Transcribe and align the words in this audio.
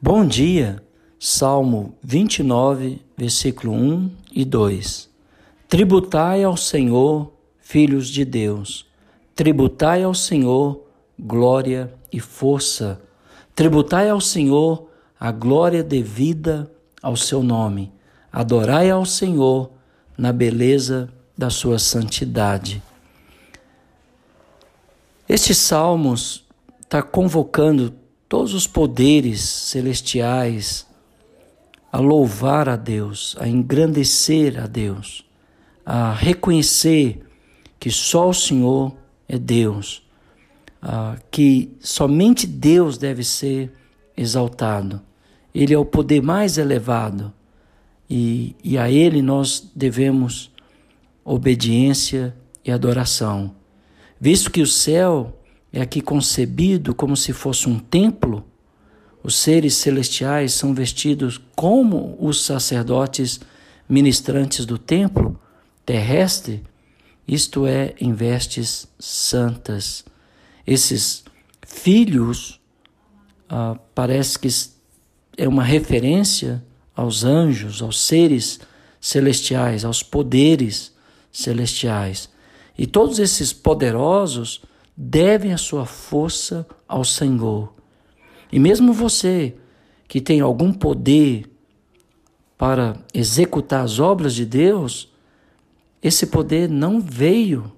Bom 0.00 0.24
dia, 0.24 0.80
Salmo 1.18 1.98
29, 2.04 3.02
versículo 3.16 3.72
1 3.72 4.12
e 4.30 4.44
2. 4.44 5.10
Tributai 5.68 6.44
ao 6.44 6.56
Senhor, 6.56 7.32
filhos 7.58 8.08
de 8.08 8.24
Deus, 8.24 8.86
tributai 9.34 10.04
ao 10.04 10.14
Senhor 10.14 10.84
glória 11.18 11.92
e 12.12 12.20
força, 12.20 13.00
tributai 13.56 14.08
ao 14.08 14.20
Senhor 14.20 14.88
a 15.18 15.32
glória 15.32 15.82
devida 15.82 16.70
ao 17.02 17.16
seu 17.16 17.42
nome, 17.42 17.92
adorai 18.32 18.88
ao 18.88 19.04
Senhor 19.04 19.68
na 20.16 20.32
beleza 20.32 21.12
da 21.36 21.50
sua 21.50 21.76
santidade. 21.80 22.80
Estes 25.28 25.58
salmos 25.58 26.46
está 26.84 27.02
convocando 27.02 27.92
todos 28.28 28.52
os 28.52 28.66
poderes 28.66 29.40
celestiais 29.40 30.86
a 31.90 31.98
louvar 31.98 32.68
a 32.68 32.76
Deus, 32.76 33.34
a 33.40 33.48
engrandecer 33.48 34.62
a 34.62 34.66
Deus, 34.66 35.24
a 35.84 36.12
reconhecer 36.12 37.24
que 37.80 37.90
só 37.90 38.28
o 38.28 38.34
Senhor 38.34 38.94
é 39.26 39.38
Deus, 39.38 40.02
que 41.30 41.74
somente 41.80 42.46
Deus 42.46 42.98
deve 42.98 43.24
ser 43.24 43.72
exaltado. 44.16 45.00
Ele 45.54 45.72
é 45.72 45.78
o 45.78 45.84
poder 45.84 46.22
mais 46.22 46.58
elevado 46.58 47.32
e, 48.08 48.54
e 48.62 48.76
a 48.76 48.90
Ele 48.90 49.22
nós 49.22 49.70
devemos 49.74 50.50
obediência 51.24 52.36
e 52.64 52.70
adoração. 52.70 53.54
Visto 54.20 54.50
que 54.50 54.60
o 54.60 54.66
céu 54.66 55.37
é 55.72 55.80
aqui 55.80 56.00
concebido 56.00 56.94
como 56.94 57.16
se 57.16 57.32
fosse 57.32 57.68
um 57.68 57.78
templo. 57.78 58.44
Os 59.22 59.36
seres 59.36 59.74
celestiais 59.74 60.52
são 60.54 60.72
vestidos 60.72 61.40
como 61.54 62.16
os 62.20 62.42
sacerdotes 62.42 63.40
ministrantes 63.88 64.64
do 64.64 64.78
templo 64.78 65.38
terrestre, 65.84 66.62
isto 67.26 67.66
é, 67.66 67.94
em 67.98 68.12
vestes 68.12 68.86
santas. 68.98 70.04
Esses 70.66 71.24
filhos, 71.66 72.60
ah, 73.48 73.78
parece 73.94 74.38
que 74.38 74.48
é 75.36 75.48
uma 75.48 75.64
referência 75.64 76.62
aos 76.94 77.24
anjos, 77.24 77.80
aos 77.80 78.00
seres 78.00 78.60
celestiais, 79.00 79.84
aos 79.84 80.02
poderes 80.02 80.92
celestiais. 81.32 82.28
E 82.76 82.86
todos 82.86 83.18
esses 83.18 83.52
poderosos 83.52 84.60
devem 85.00 85.52
a 85.52 85.56
sua 85.56 85.86
força 85.86 86.66
ao 86.88 87.04
Senhor. 87.04 87.72
E 88.50 88.58
mesmo 88.58 88.92
você 88.92 89.54
que 90.08 90.20
tem 90.20 90.40
algum 90.40 90.72
poder 90.72 91.48
para 92.56 92.96
executar 93.14 93.84
as 93.84 94.00
obras 94.00 94.34
de 94.34 94.44
Deus, 94.44 95.12
esse 96.02 96.26
poder 96.26 96.68
não 96.68 97.00
veio 97.00 97.70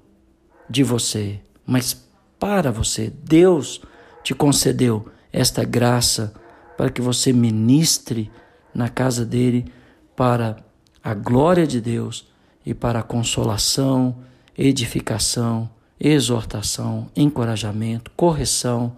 de 0.68 0.82
você, 0.82 1.40
mas 1.66 2.08
para 2.38 2.72
você. 2.72 3.12
Deus 3.22 3.82
te 4.24 4.34
concedeu 4.34 5.06
esta 5.30 5.62
graça 5.62 6.32
para 6.74 6.88
que 6.88 7.02
você 7.02 7.34
ministre 7.34 8.30
na 8.74 8.88
casa 8.88 9.26
dele 9.26 9.70
para 10.16 10.56
a 11.04 11.12
glória 11.12 11.66
de 11.66 11.82
Deus 11.82 12.26
e 12.64 12.72
para 12.72 13.00
a 13.00 13.02
consolação, 13.02 14.16
edificação 14.56 15.68
exortação, 16.00 17.10
encorajamento, 17.14 18.10
correção 18.16 18.96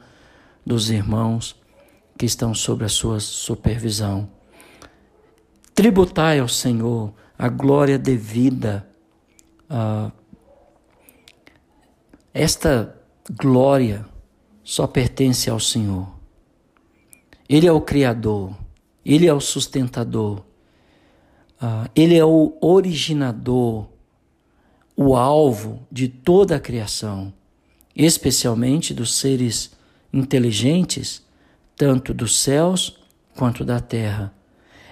dos 0.65 0.89
irmãos 0.89 1.61
que 2.17 2.25
estão 2.25 2.55
sob 2.55 2.85
a 2.85 2.89
sua 2.89 3.19
supervisão. 3.19 4.31
Tributai 5.75 6.39
ao 6.39 6.49
Senhor 6.49 7.13
a 7.37 7.49
glória 7.49 7.99
devida. 7.99 8.87
Uh, 9.69 10.13
esta 12.33 12.97
glória 13.31 14.07
só 14.63 14.87
pertence 14.87 15.51
ao 15.51 15.59
Senhor. 15.59 16.09
Ele 17.49 17.67
é 17.67 17.73
o 17.73 17.81
Criador, 17.81 18.57
Ele 19.05 19.27
é 19.27 19.35
o 19.35 19.41
sustentador, 19.41 20.39
uh, 21.61 21.91
Ele 21.97 22.17
é 22.17 22.25
o 22.25 22.57
originador 22.61 23.92
o 25.03 25.17
alvo 25.17 25.87
de 25.91 26.09
toda 26.09 26.57
a 26.57 26.61
criação, 26.61 27.33
especialmente 27.95 28.95
dos 28.95 29.15
seres 29.15 29.73
inteligentes, 30.13 31.23
tanto 31.77 32.15
dos 32.15 32.39
céus 32.39 32.99
quanto 33.37 33.65
da 33.65 33.81
terra. 33.81 34.33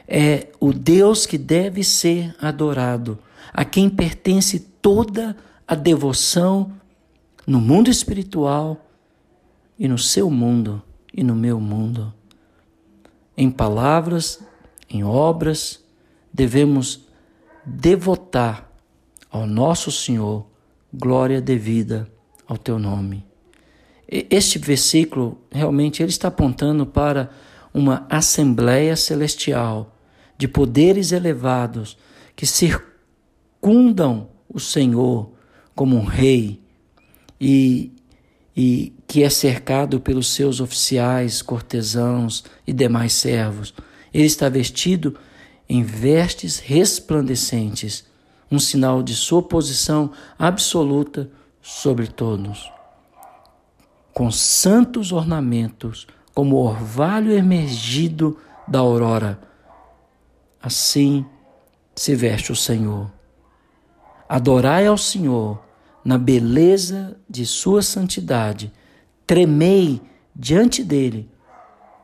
É 0.08 0.48
o 0.58 0.72
Deus 0.72 1.26
que 1.26 1.38
deve 1.38 1.84
ser 1.84 2.34
adorado, 2.40 3.18
a 3.52 3.64
quem 3.64 3.88
pertence 3.88 4.58
toda 4.58 5.36
a 5.66 5.74
devoção 5.74 6.72
no 7.46 7.60
mundo 7.60 7.88
espiritual 7.88 8.84
e 9.78 9.86
no 9.86 9.98
seu 9.98 10.28
mundo 10.30 10.82
e 11.14 11.22
no 11.22 11.34
meu 11.34 11.60
mundo. 11.60 12.12
Em 13.36 13.50
palavras, 13.50 14.40
em 14.88 15.04
obras, 15.04 15.82
devemos 16.32 17.06
devotar 17.64 18.69
ao 19.30 19.46
nosso 19.46 19.90
Senhor, 19.90 20.46
glória 20.92 21.40
devida 21.40 22.10
ao 22.46 22.58
teu 22.58 22.78
nome. 22.78 23.24
Este 24.08 24.58
versículo 24.58 25.40
realmente 25.52 26.02
ele 26.02 26.10
está 26.10 26.28
apontando 26.28 26.84
para 26.84 27.30
uma 27.72 28.06
assembleia 28.10 28.96
celestial 28.96 29.96
de 30.36 30.48
poderes 30.48 31.12
elevados 31.12 31.96
que 32.34 32.44
circundam 32.44 34.28
o 34.48 34.58
Senhor 34.58 35.30
como 35.76 35.96
um 35.96 36.04
rei 36.04 36.60
e, 37.40 37.92
e 38.56 38.92
que 39.06 39.22
é 39.22 39.30
cercado 39.30 40.00
pelos 40.00 40.28
seus 40.28 40.60
oficiais, 40.60 41.40
cortesãos 41.40 42.42
e 42.66 42.72
demais 42.72 43.12
servos. 43.12 43.72
Ele 44.12 44.24
está 44.24 44.48
vestido 44.48 45.16
em 45.68 45.84
vestes 45.84 46.58
resplandecentes 46.58 48.09
um 48.50 48.58
sinal 48.58 49.02
de 49.02 49.14
sua 49.14 49.42
posição 49.42 50.10
absoluta 50.38 51.30
sobre 51.62 52.06
todos. 52.06 52.70
Com 54.12 54.30
santos 54.30 55.12
ornamentos, 55.12 56.06
como 56.34 56.56
o 56.56 56.64
orvalho 56.64 57.32
emergido 57.32 58.36
da 58.66 58.80
aurora, 58.80 59.40
assim 60.60 61.24
se 61.94 62.14
veste 62.14 62.50
o 62.50 62.56
Senhor. 62.56 63.10
Adorai 64.28 64.86
ao 64.86 64.98
Senhor 64.98 65.62
na 66.04 66.16
beleza 66.16 67.16
de 67.28 67.44
sua 67.44 67.82
santidade, 67.82 68.72
tremei 69.26 70.00
diante 70.34 70.82
dele 70.82 71.28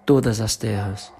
todas 0.05 0.41
as 0.41 0.55
terras. 0.55 1.13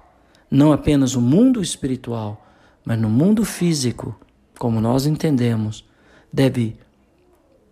Não 0.49 0.71
apenas 0.71 1.15
o 1.15 1.21
mundo 1.21 1.61
espiritual, 1.61 2.45
mas 2.85 2.97
no 2.99 3.09
mundo 3.09 3.43
físico 3.43 4.15
como 4.57 4.81
nós 4.81 5.05
entendemos, 5.05 5.85
deve 6.31 6.77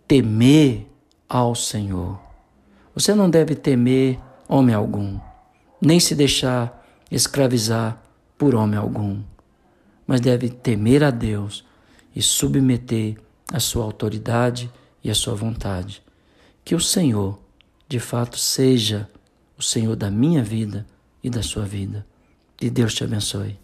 temer 0.06 0.86
ao 1.28 1.54
Senhor. 1.54 2.18
Você 2.94 3.14
não 3.14 3.28
deve 3.28 3.54
temer 3.54 4.18
homem 4.48 4.74
algum, 4.74 5.18
nem 5.80 6.00
se 6.00 6.14
deixar 6.14 6.84
escravizar 7.10 8.02
por 8.38 8.54
homem 8.54 8.78
algum, 8.78 9.22
mas 10.06 10.20
deve 10.20 10.48
temer 10.48 11.02
a 11.02 11.10
Deus 11.10 11.64
e 12.14 12.22
submeter 12.22 13.16
a 13.52 13.60
sua 13.60 13.84
autoridade 13.84 14.70
e 15.02 15.10
a 15.10 15.14
sua 15.14 15.34
vontade. 15.34 16.02
Que 16.64 16.74
o 16.74 16.80
Senhor, 16.80 17.38
de 17.88 18.00
fato, 18.00 18.38
seja 18.38 19.08
o 19.58 19.62
Senhor 19.62 19.96
da 19.96 20.10
minha 20.10 20.42
vida 20.42 20.86
e 21.22 21.30
da 21.30 21.42
sua 21.42 21.64
vida. 21.64 22.06
E 22.60 22.70
Deus 22.70 22.94
te 22.94 23.04
abençoe. 23.04 23.58